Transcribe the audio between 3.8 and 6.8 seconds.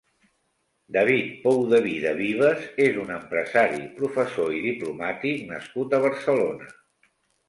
professor i diplomàtic nascut a Barcelona.